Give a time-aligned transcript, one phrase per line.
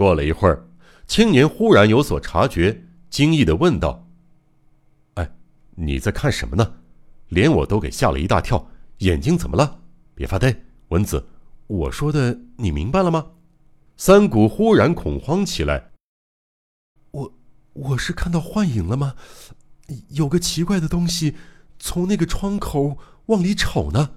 [0.00, 0.66] 过了一会儿，
[1.06, 4.08] 青年忽然有所察觉，惊异的问道
[5.16, 5.30] ：“哎，
[5.74, 6.76] 你在看什么呢？
[7.28, 8.66] 连我都给吓了一大跳，
[9.00, 9.82] 眼睛怎么了？
[10.14, 10.56] 别发呆，
[10.88, 11.22] 文子，
[11.66, 13.32] 我说的你明白了吗？”
[13.98, 15.90] 三谷忽然恐慌起来
[17.12, 17.34] ：“我
[17.74, 19.16] 我是看到幻影了吗？
[20.12, 21.36] 有个奇怪的东西
[21.78, 22.96] 从那个窗口
[23.26, 24.12] 往里瞅呢。”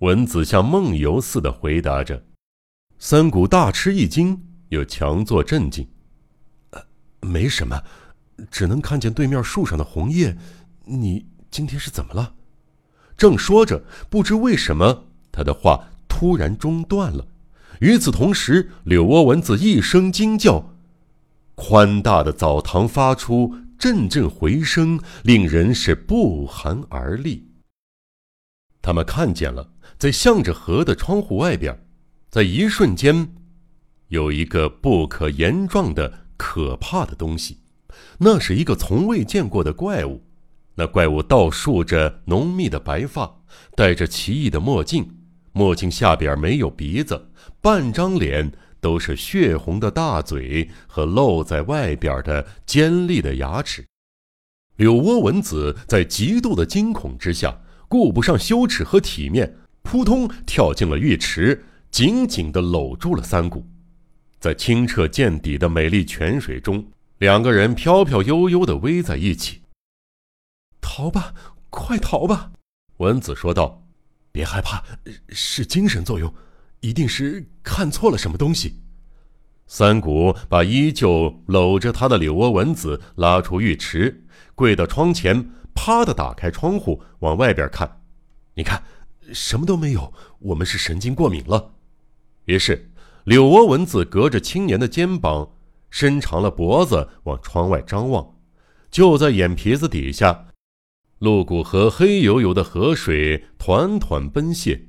[0.00, 2.24] 蚊子像梦游似的回答着。
[2.98, 4.47] 三谷大吃一惊。
[4.68, 5.88] 又强作镇静，
[7.20, 7.82] 没什么，
[8.50, 10.36] 只能看见对面树上的红叶。
[10.84, 12.34] 你今天是怎么了？
[13.16, 17.26] 正说着，不知为什么，他的话突然中断了。
[17.80, 20.74] 与此同时，柳窝蚊子一声惊叫，
[21.54, 27.48] 宽大的澡堂发出阵阵回声，令人是不寒而栗。
[28.80, 31.86] 他们看见了，在向着河的窗户外边，
[32.30, 33.34] 在一瞬间。
[34.08, 37.58] 有一个不可言状的可怕的东西，
[38.18, 40.22] 那是一个从未见过的怪物。
[40.74, 43.40] 那怪物倒竖着浓密的白发，
[43.74, 45.16] 戴着奇异的墨镜，
[45.52, 53.84] 墨镜下边没有鼻子，半张脸都是血红的大嘴和露在外边的尖利的牙齿。
[54.76, 63.66] 柳窝蚊子在极度的惊恐之下，顾不上羞耻和体面，扑通跳进了浴池，紧紧地搂住了三谷。
[64.40, 66.86] 在清澈见底的美丽泉水中，
[67.18, 69.62] 两个人飘飘悠悠地偎在一起。
[70.80, 71.34] 逃吧，
[71.70, 72.52] 快逃吧！
[72.98, 73.84] 文子说道
[74.30, 74.84] ：“别害怕，
[75.30, 76.32] 是精神作用，
[76.80, 78.80] 一定是看错了什么东西。”
[79.66, 88.02] 三谷把依旧搂着他的柳窝蚊子拉出浴池，跪到窗前，啪的打开窗户往外边看。
[88.54, 88.82] 你看，
[89.32, 91.74] 什么都没有，我们是神经过敏了。
[92.44, 92.88] 于是。
[93.28, 95.50] 柳窝蚊子隔着青年的肩膀，
[95.90, 98.38] 伸长了脖子往窗外张望。
[98.90, 100.46] 就在眼皮子底下，
[101.18, 104.80] 鹿谷河黑油油的河水团团奔泻。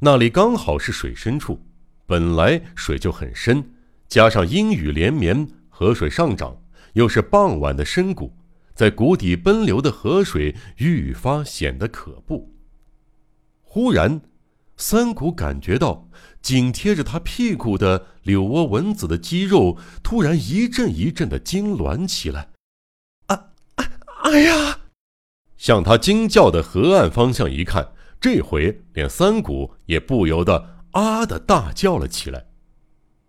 [0.00, 1.66] 那里刚好是水深处，
[2.04, 3.72] 本来水就很深，
[4.06, 6.60] 加上阴雨连绵，河水上涨，
[6.92, 8.36] 又是傍晚的深谷，
[8.74, 12.52] 在谷底奔流的河水愈发显得可怖。
[13.62, 14.20] 忽然，
[14.76, 16.06] 三谷感觉到。
[16.48, 22.48] 紧贴着他屁股的柳窝蚊子的肌肉突然一阵一阵的痉挛起来，
[23.26, 23.84] 啊啊！
[24.22, 24.80] 哎呀！
[25.58, 32.46] 向他惊叫的河岸方向一看，这回连三谷也不由得啊的大叫了起来。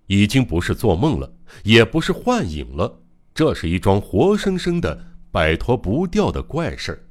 [0.08, 3.02] 已经不是做梦了，也不是幻影了，
[3.34, 4.98] 这是一桩活生生的
[5.30, 7.04] 摆脱不掉的怪事儿。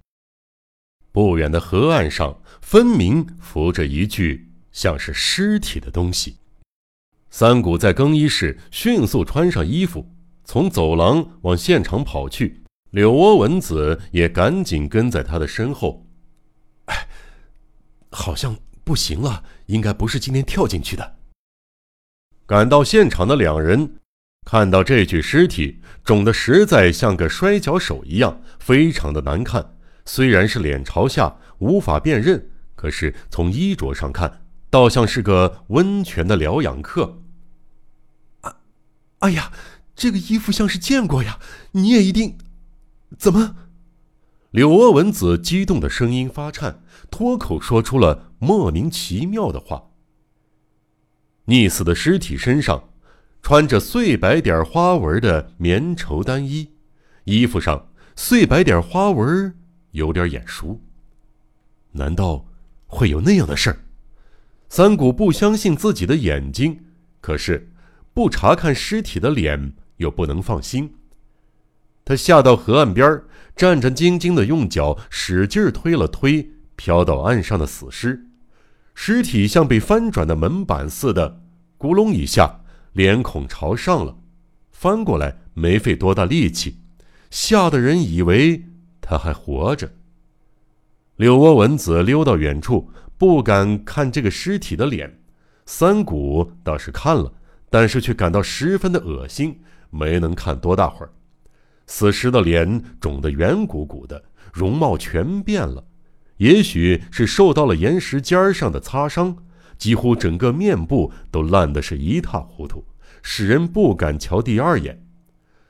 [1.13, 4.48] 不远的河岸上，分明浮着一具。
[4.79, 6.37] 像是尸体的东西。
[7.31, 10.09] 三谷在更衣室迅速穿上衣服，
[10.45, 12.63] 从走廊往现场跑去。
[12.91, 16.07] 柳窝蚊子也赶紧跟在他的身后。
[16.85, 17.09] 哎，
[18.13, 21.17] 好像不行了，应该不是今天跳进去的。
[22.47, 23.97] 赶到现场的两人
[24.47, 29.75] 看到这具尸体，肿得实在像个摔跤手一样，非常的难看。
[30.05, 34.45] 虽然是脸朝下，无法辨认，可是从衣着上看。
[34.71, 37.23] 倒像是个温泉的疗养客。
[38.43, 38.57] 啊，
[39.21, 39.53] 哎呀，
[39.95, 41.39] 这个衣服像是见过呀！
[41.73, 42.37] 你也一定，
[43.19, 43.57] 怎么？
[44.51, 49.91] 柳阿文子激动的声音发颤，脱口说出了莫名其妙的话。
[51.47, 52.91] 溺死的尸体身上
[53.43, 56.73] 穿着碎白点花纹的棉绸单衣，
[57.25, 59.55] 衣服上碎白点花纹
[59.93, 60.81] 有点眼熟，
[61.93, 62.47] 难道
[62.87, 63.81] 会有那样的事儿？
[64.69, 66.79] 三谷不相信自己的眼睛，
[67.21, 67.73] 可是
[68.13, 70.95] 不查看尸体的脸又不能放心。
[72.05, 73.23] 他下到河岸边，
[73.57, 78.27] 战战兢兢地用脚使劲推了推飘到岸上的死尸，
[78.95, 81.41] 尸体像被翻转的门板似的，
[81.79, 82.61] 咕隆一下，
[82.93, 84.19] 脸孔朝上了，
[84.71, 86.77] 翻过来没费多大力气，
[87.31, 88.65] 吓得人以为
[89.01, 89.93] 他还活着。
[91.17, 92.91] 柳窝蚊子溜到远处。
[93.19, 95.21] 不敢看这个尸体的脸，
[95.67, 97.33] 三谷倒是看了，
[97.69, 99.59] 但是却感到十分的恶心，
[99.91, 101.11] 没能看多大会儿。
[101.89, 104.23] 死尸的脸肿得圆鼓鼓的，
[104.53, 105.85] 容貌全变了，
[106.37, 109.37] 也许是受到了岩石尖上的擦伤，
[109.77, 112.85] 几乎整个面部都烂得是一塌糊涂，
[113.23, 115.05] 使人不敢瞧第二眼。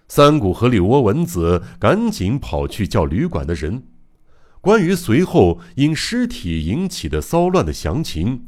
[0.06, 3.82] 三谷和柳窝蚊子赶紧跑去叫旅馆的人。
[4.60, 8.46] 关于随后因尸体引起的骚乱的详情，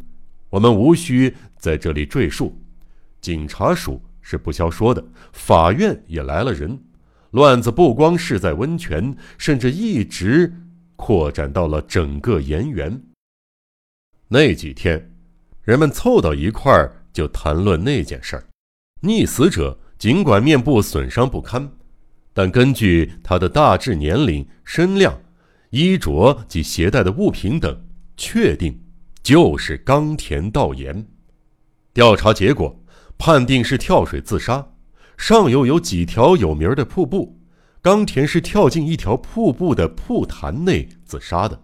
[0.51, 2.61] 我们无需在这里赘述。
[3.21, 6.79] 警察署是不消说的，法院也来了人。
[7.31, 10.53] 乱子不光是在温泉，甚至一直
[10.97, 13.01] 扩展到了整个盐源。
[14.27, 15.12] 那几天，
[15.62, 18.45] 人们凑到一块儿就谈论那件事儿。
[19.03, 21.71] 溺死者尽管面部损伤不堪，
[22.33, 25.17] 但根据他的大致年龄、身量、
[25.71, 27.85] 衣着及携带的物品等，
[28.17, 28.81] 确定
[29.23, 31.07] 就是冈田道彦。
[31.93, 32.81] 调查结果
[33.19, 34.67] 判定是跳水自杀。
[35.17, 37.39] 上游有几条有名的瀑布，
[37.83, 41.63] 冈田是跳进一条瀑布的瀑潭内自杀的。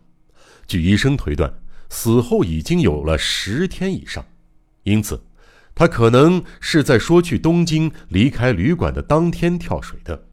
[0.67, 1.53] 据医生推断，
[1.89, 4.23] 死后已经有了十天以上，
[4.83, 5.19] 因此，
[5.75, 10.27] 他可能是在说去东京、离开旅馆的当天跳水的。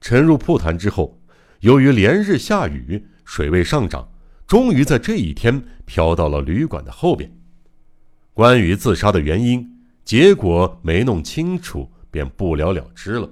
[0.00, 1.20] 沉入瀑潭之后，
[1.60, 4.10] 由于连日下雨，水位上涨，
[4.46, 7.30] 终于在这一天漂到了旅馆的后边。
[8.32, 11.90] 关于自杀的原因，结果没弄清楚。
[12.08, 13.28] 便不了了之了。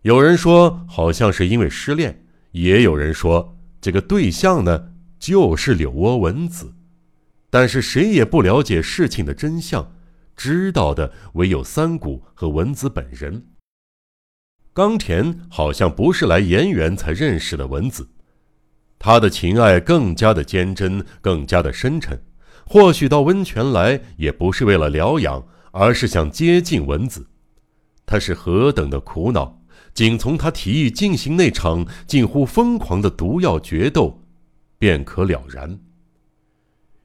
[0.00, 6.72] 有人说好像是因为失恋，也有人说这个对象呢就是柳窝文子，
[7.50, 9.92] 但是谁也不了解事情的真相，
[10.34, 13.44] 知道的唯有三谷和文子本人。
[14.74, 18.08] 冈田好像不是来岩园才认识的文子，
[18.98, 22.22] 他的情爱更加的坚贞，更加的深沉。
[22.64, 27.26] 或许到温泉来也不是为了疗养，而是想接近文子。
[28.06, 29.60] 他是何等的苦恼，
[29.92, 34.22] 仅从他提议进行那场近乎疯狂的毒药决斗，
[34.78, 35.78] 便可了然。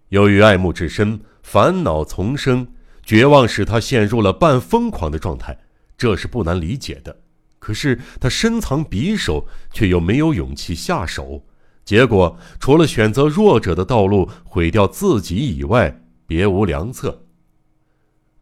[0.09, 2.67] 由于爱慕至深，烦恼丛生，
[3.03, 5.57] 绝望使他陷入了半疯狂的状态，
[5.97, 7.23] 这是不难理解的。
[7.59, 11.45] 可是他深藏匕首，却又没有勇气下手，
[11.83, 17.25] 结果除了选择弱者的道路，毁掉自己以外，别无良策。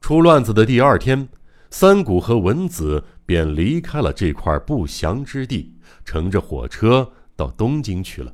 [0.01, 1.29] 出乱子的第二天。
[1.71, 5.73] 三谷和文子便离开了这块不祥之地，
[6.05, 8.33] 乘着火车到东京去了。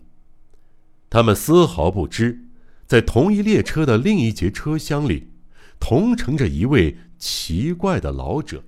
[1.10, 2.50] 他们丝毫不知，
[2.86, 5.32] 在同一列车的另一节车厢里，
[5.80, 8.64] 同乘着一位奇怪的老者。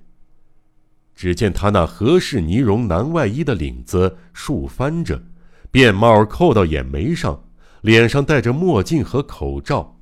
[1.14, 5.22] 只见他那合适呢绒男外衣的领子竖翻着，
[5.70, 7.44] 便帽扣到眼眉上，
[7.82, 10.00] 脸上戴着墨镜和口罩，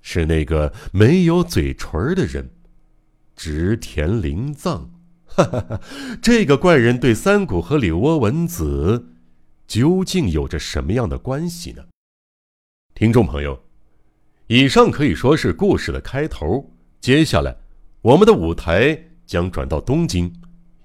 [0.00, 2.50] 是那个没有嘴唇的人。
[3.34, 4.90] 植田林藏，
[5.24, 5.80] 哈哈哈！
[6.20, 9.08] 这个怪人对三谷和柳窝文子
[9.66, 11.84] 究竟有着什么样的关系呢？
[12.94, 13.64] 听众朋友，
[14.48, 16.72] 以上可以说是故事的开头。
[17.00, 17.56] 接下来，
[18.02, 20.30] 我们的舞台将转到东京，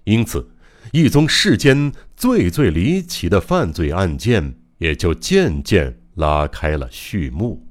[0.06, 0.48] 因此，
[0.94, 7.68] 一宗世间最最离奇的犯罪案件也就渐渐拉开了序幕。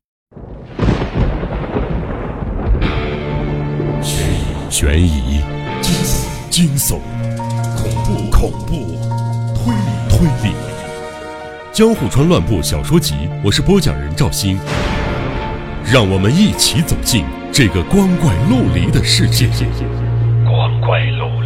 [4.69, 5.41] 悬疑、
[6.51, 6.99] 惊悚、
[7.75, 8.75] 恐怖、恐怖、
[9.55, 10.55] 推理、推理，
[11.73, 14.59] 《江户川乱步小说集》，我是播讲人赵鑫，
[15.91, 19.49] 让我们一起走进这个光怪陆离的世界。
[20.87, 21.43] 怪路